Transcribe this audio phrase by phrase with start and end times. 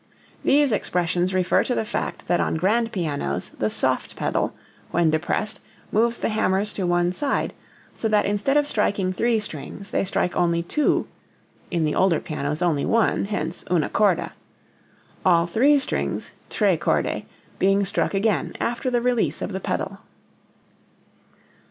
[0.43, 4.55] These expressions refer to the fact that on grand pianos the "soft pedal"
[4.89, 5.59] when depressed
[5.91, 7.53] moves the hammers to one side
[7.93, 11.07] so that instead of striking three strings they strike only two
[11.69, 14.33] (in the older pianos only one, hence una corda),
[15.23, 17.21] all three strings (tre corde)
[17.59, 19.99] being struck again after the release of the pedal.